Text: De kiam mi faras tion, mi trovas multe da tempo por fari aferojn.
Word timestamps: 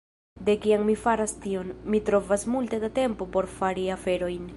De 0.45 0.53
kiam 0.61 0.85
mi 0.89 0.95
faras 1.01 1.33
tion, 1.43 1.69
mi 1.95 2.01
trovas 2.07 2.45
multe 2.55 2.79
da 2.85 2.89
tempo 2.99 3.29
por 3.37 3.51
fari 3.59 3.85
aferojn. 3.99 4.49